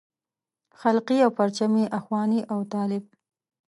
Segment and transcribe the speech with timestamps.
[0.81, 3.03] خلقي او پرچمي اخواني او طالب.